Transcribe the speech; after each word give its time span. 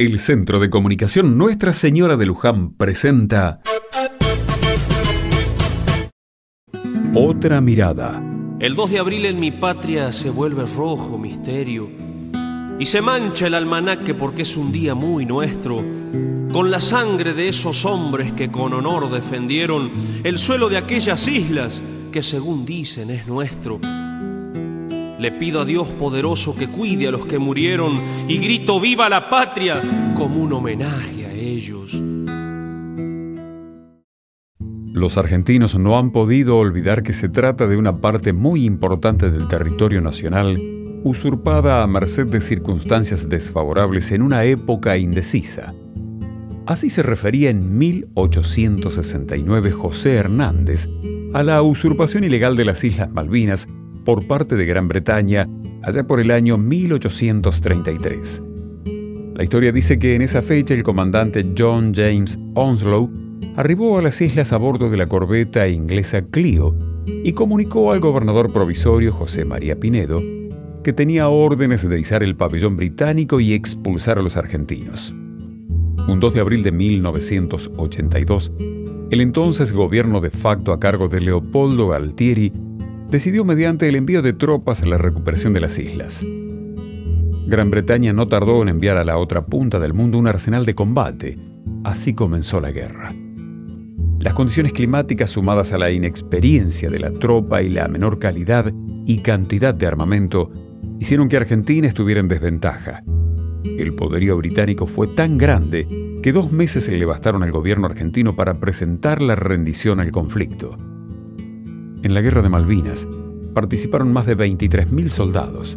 El 0.00 0.20
Centro 0.20 0.60
de 0.60 0.70
Comunicación 0.70 1.36
Nuestra 1.36 1.72
Señora 1.72 2.16
de 2.16 2.24
Luján 2.24 2.72
presenta 2.74 3.62
Otra 7.16 7.60
mirada. 7.60 8.22
El 8.60 8.76
2 8.76 8.92
de 8.92 8.98
abril 9.00 9.26
en 9.26 9.40
mi 9.40 9.50
patria 9.50 10.12
se 10.12 10.30
vuelve 10.30 10.66
rojo 10.66 11.18
misterio 11.18 11.90
y 12.78 12.86
se 12.86 13.00
mancha 13.00 13.48
el 13.48 13.54
almanaque 13.54 14.14
porque 14.14 14.42
es 14.42 14.56
un 14.56 14.70
día 14.70 14.94
muy 14.94 15.26
nuestro, 15.26 15.84
con 16.52 16.70
la 16.70 16.80
sangre 16.80 17.34
de 17.34 17.48
esos 17.48 17.84
hombres 17.84 18.30
que 18.30 18.52
con 18.52 18.74
honor 18.74 19.10
defendieron 19.10 19.90
el 20.22 20.38
suelo 20.38 20.68
de 20.68 20.76
aquellas 20.76 21.26
islas 21.26 21.82
que 22.12 22.22
según 22.22 22.64
dicen 22.64 23.10
es 23.10 23.26
nuestro. 23.26 23.80
Le 25.18 25.32
pido 25.32 25.62
a 25.62 25.64
Dios 25.64 25.88
poderoso 25.88 26.54
que 26.54 26.68
cuide 26.68 27.08
a 27.08 27.10
los 27.10 27.26
que 27.26 27.40
murieron 27.40 28.00
y 28.28 28.38
grito 28.38 28.80
viva 28.80 29.08
la 29.08 29.28
patria 29.28 29.82
como 30.16 30.40
un 30.40 30.52
homenaje 30.52 31.26
a 31.26 31.32
ellos. 31.32 32.00
Los 34.92 35.18
argentinos 35.18 35.76
no 35.76 35.98
han 35.98 36.12
podido 36.12 36.56
olvidar 36.56 37.02
que 37.02 37.12
se 37.12 37.28
trata 37.28 37.66
de 37.66 37.76
una 37.76 37.96
parte 37.96 38.32
muy 38.32 38.64
importante 38.64 39.30
del 39.30 39.48
territorio 39.48 40.00
nacional 40.00 40.56
usurpada 41.02 41.82
a 41.82 41.86
merced 41.86 42.26
de 42.26 42.40
circunstancias 42.40 43.28
desfavorables 43.28 44.12
en 44.12 44.22
una 44.22 44.44
época 44.44 44.96
indecisa. 44.98 45.74
Así 46.66 46.90
se 46.90 47.02
refería 47.02 47.50
en 47.50 47.76
1869 47.76 49.72
José 49.72 50.14
Hernández 50.14 50.88
a 51.32 51.42
la 51.42 51.60
usurpación 51.62 52.24
ilegal 52.24 52.56
de 52.56 52.64
las 52.64 52.84
Islas 52.84 53.10
Malvinas 53.10 53.68
por 54.04 54.26
parte 54.26 54.56
de 54.56 54.66
Gran 54.66 54.88
Bretaña 54.88 55.48
allá 55.82 56.06
por 56.06 56.20
el 56.20 56.30
año 56.30 56.58
1833. 56.58 58.42
La 59.34 59.44
historia 59.44 59.70
dice 59.70 59.98
que 59.98 60.14
en 60.14 60.22
esa 60.22 60.42
fecha 60.42 60.74
el 60.74 60.82
comandante 60.82 61.46
John 61.56 61.92
James 61.94 62.38
Onslow 62.54 63.10
arribó 63.56 63.98
a 63.98 64.02
las 64.02 64.20
islas 64.20 64.52
a 64.52 64.56
bordo 64.56 64.90
de 64.90 64.96
la 64.96 65.06
corbeta 65.06 65.68
inglesa 65.68 66.22
Clio 66.22 66.74
y 67.06 67.32
comunicó 67.32 67.92
al 67.92 68.00
gobernador 68.00 68.52
provisorio 68.52 69.12
José 69.12 69.44
María 69.44 69.78
Pinedo 69.78 70.20
que 70.82 70.92
tenía 70.92 71.28
órdenes 71.28 71.88
de 71.88 72.00
izar 72.00 72.22
el 72.22 72.36
pabellón 72.36 72.76
británico 72.76 73.40
y 73.40 73.52
expulsar 73.52 74.18
a 74.18 74.22
los 74.22 74.36
argentinos. 74.36 75.14
Un 76.08 76.20
2 76.20 76.34
de 76.34 76.40
abril 76.40 76.62
de 76.62 76.72
1982, 76.72 78.52
el 79.10 79.20
entonces 79.20 79.72
gobierno 79.72 80.20
de 80.20 80.30
facto 80.30 80.72
a 80.72 80.80
cargo 80.80 81.08
de 81.08 81.20
Leopoldo 81.20 81.88
Galtieri 81.88 82.52
decidió 83.08 83.44
mediante 83.44 83.88
el 83.88 83.96
envío 83.96 84.22
de 84.22 84.32
tropas 84.32 84.86
la 84.86 84.98
recuperación 84.98 85.52
de 85.52 85.60
las 85.60 85.78
islas. 85.78 86.24
Gran 87.46 87.70
Bretaña 87.70 88.12
no 88.12 88.28
tardó 88.28 88.60
en 88.60 88.68
enviar 88.68 88.98
a 88.98 89.04
la 89.04 89.16
otra 89.16 89.46
punta 89.46 89.80
del 89.80 89.94
mundo 89.94 90.18
un 90.18 90.26
arsenal 90.26 90.66
de 90.66 90.74
combate. 90.74 91.38
Así 91.82 92.12
comenzó 92.12 92.60
la 92.60 92.72
guerra. 92.72 93.10
Las 94.18 94.34
condiciones 94.34 94.72
climáticas 94.72 95.30
sumadas 95.30 95.72
a 95.72 95.78
la 95.78 95.90
inexperiencia 95.90 96.90
de 96.90 96.98
la 96.98 97.12
tropa 97.12 97.62
y 97.62 97.70
la 97.70 97.88
menor 97.88 98.18
calidad 98.18 98.72
y 99.06 99.20
cantidad 99.20 99.72
de 99.72 99.86
armamento 99.86 100.50
hicieron 100.98 101.28
que 101.28 101.36
Argentina 101.38 101.86
estuviera 101.86 102.20
en 102.20 102.28
desventaja. 102.28 103.02
El 103.64 103.94
poderío 103.94 104.36
británico 104.36 104.86
fue 104.86 105.08
tan 105.08 105.38
grande 105.38 105.86
que 106.22 106.32
dos 106.32 106.52
meses 106.52 106.88
le 106.88 107.04
bastaron 107.04 107.42
al 107.42 107.52
gobierno 107.52 107.86
argentino 107.86 108.36
para 108.36 108.60
presentar 108.60 109.22
la 109.22 109.36
rendición 109.36 110.00
al 110.00 110.10
conflicto. 110.10 110.76
En 112.04 112.14
la 112.14 112.20
guerra 112.20 112.42
de 112.42 112.48
Malvinas 112.48 113.08
participaron 113.54 114.12
más 114.12 114.26
de 114.26 114.36
23.000 114.36 115.08
soldados. 115.08 115.76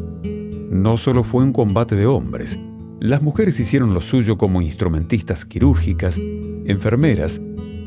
No 0.70 0.98
solo 0.98 1.24
fue 1.24 1.44
un 1.44 1.52
combate 1.52 1.96
de 1.96 2.06
hombres, 2.06 2.60
las 3.00 3.24
mujeres 3.24 3.60
hicieron 3.60 3.96
lo 3.96 4.02
suyo 4.02 4.38
como 4.38 4.62
instrumentistas 4.62 5.46
quirúrgicas, 5.46 6.20
enfermeras, 6.66 7.42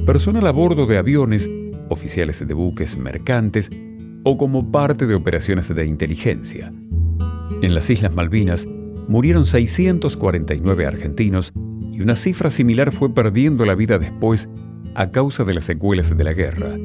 personal 0.05 0.49
a 0.49 0.51
bordo 0.51 0.87
de 0.87 0.99
aviones, 0.99 1.49
oficiales 1.89 2.45
de 2.45 2.55
buques 2.55 2.99
mercantes 2.99 3.71
o 4.25 4.37
como 4.37 4.73
parte 4.73 5.07
de 5.07 5.15
operaciones 5.15 5.73
de 5.73 5.87
inteligencia. 5.87 6.73
En 7.63 7.73
las 7.73 7.89
Islas 7.89 8.17
Malvinas 8.17 8.67
murieron 9.07 9.47
649 9.47 10.87
argentinos 10.87 11.53
y 11.93 12.01
una 12.01 12.17
cifra 12.17 12.51
similar 12.51 12.91
fue 12.91 13.15
perdiendo 13.15 13.65
la 13.65 13.77
vida 13.77 14.01
después 14.01 14.49
a 14.97 15.13
causa 15.13 15.45
de 15.45 15.55
las 15.55 15.67
secuelas 15.67 16.17
de 16.17 16.25
la 16.25 16.33
guerra. 16.33 16.77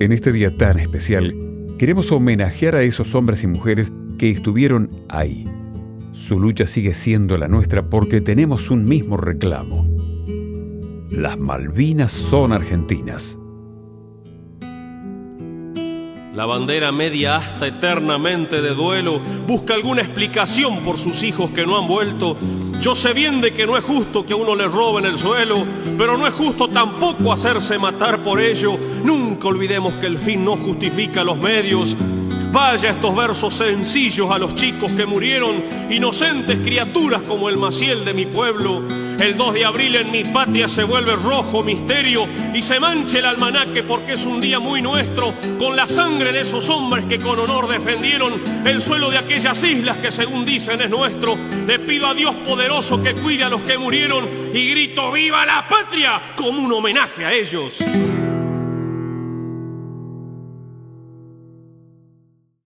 En 0.00 0.10
este 0.10 0.32
día 0.32 0.56
tan 0.56 0.80
especial, 0.80 1.34
queremos 1.78 2.10
homenajear 2.10 2.74
a 2.74 2.82
esos 2.82 3.14
hombres 3.14 3.44
y 3.44 3.46
mujeres 3.46 3.92
que 4.18 4.28
estuvieron 4.28 4.90
ahí. 5.08 5.44
Su 6.10 6.40
lucha 6.40 6.66
sigue 6.66 6.94
siendo 6.94 7.36
la 7.36 7.46
nuestra 7.46 7.88
porque 7.88 8.20
tenemos 8.20 8.70
un 8.70 8.86
mismo 8.86 9.16
reclamo. 9.16 9.86
Las 11.10 11.38
Malvinas 11.38 12.10
son 12.10 12.52
argentinas. 12.52 13.38
La 16.34 16.44
bandera 16.44 16.90
media 16.90 17.36
hasta 17.36 17.68
eternamente 17.68 18.60
de 18.60 18.74
duelo 18.74 19.20
busca 19.46 19.74
alguna 19.74 20.02
explicación 20.02 20.80
por 20.80 20.98
sus 20.98 21.22
hijos 21.22 21.50
que 21.50 21.64
no 21.64 21.78
han 21.78 21.86
vuelto. 21.86 22.36
Yo 22.84 22.94
sé 22.94 23.14
bien 23.14 23.40
de 23.40 23.54
que 23.54 23.66
no 23.66 23.78
es 23.78 23.82
justo 23.82 24.26
que 24.26 24.34
a 24.34 24.36
uno 24.36 24.54
le 24.54 24.68
roben 24.68 25.06
el 25.06 25.16
suelo, 25.16 25.64
pero 25.96 26.18
no 26.18 26.26
es 26.26 26.34
justo 26.34 26.68
tampoco 26.68 27.32
hacerse 27.32 27.78
matar 27.78 28.22
por 28.22 28.38
ello. 28.38 28.76
Nunca 29.02 29.48
olvidemos 29.48 29.94
que 29.94 30.04
el 30.04 30.18
fin 30.18 30.44
no 30.44 30.54
justifica 30.58 31.24
los 31.24 31.38
medios. 31.38 31.96
Vaya 32.52 32.90
estos 32.90 33.16
versos 33.16 33.54
sencillos 33.54 34.30
a 34.30 34.38
los 34.38 34.54
chicos 34.54 34.92
que 34.92 35.06
murieron, 35.06 35.64
inocentes 35.88 36.58
criaturas 36.58 37.22
como 37.22 37.48
el 37.48 37.56
Maciel 37.56 38.04
de 38.04 38.12
mi 38.12 38.26
pueblo. 38.26 38.82
El 39.18 39.36
2 39.36 39.54
de 39.54 39.64
abril 39.64 39.96
en 39.96 40.10
mi 40.10 40.24
patria 40.24 40.66
se 40.66 40.82
vuelve 40.84 41.14
rojo 41.14 41.62
misterio 41.62 42.26
y 42.52 42.60
se 42.60 42.80
mancha 42.80 43.18
el 43.18 43.26
almanaque 43.26 43.82
porque 43.82 44.14
es 44.14 44.26
un 44.26 44.40
día 44.40 44.58
muy 44.58 44.82
nuestro, 44.82 45.32
con 45.58 45.76
la 45.76 45.86
sangre 45.86 46.32
de 46.32 46.40
esos 46.40 46.68
hombres 46.68 47.04
que 47.06 47.18
con 47.18 47.38
honor 47.38 47.68
defendieron 47.68 48.40
el 48.66 48.80
suelo 48.80 49.10
de 49.10 49.18
aquellas 49.18 49.62
islas 49.62 49.98
que 49.98 50.10
según 50.10 50.44
dicen 50.44 50.80
es 50.80 50.90
nuestro. 50.90 51.38
Le 51.66 51.78
pido 51.78 52.08
a 52.08 52.14
Dios 52.14 52.34
poderoso 52.46 53.02
que 53.02 53.14
cuide 53.14 53.44
a 53.44 53.48
los 53.48 53.62
que 53.62 53.78
murieron 53.78 54.28
y 54.52 54.70
grito 54.70 55.12
viva 55.12 55.46
la 55.46 55.66
patria 55.68 56.34
como 56.36 56.60
un 56.60 56.72
homenaje 56.72 57.24
a 57.24 57.32
ellos. 57.32 57.82